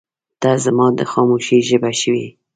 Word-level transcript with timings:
•ته 0.41 0.51
زما 0.65 0.87
د 0.97 0.99
خاموشۍ 1.11 1.59
ژبه 1.69 1.91
شوې. 2.01 2.25